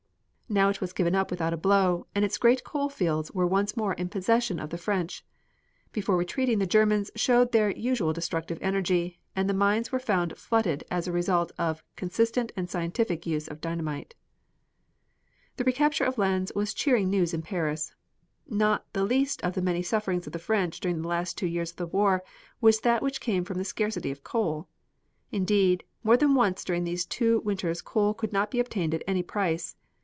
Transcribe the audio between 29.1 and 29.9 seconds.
price.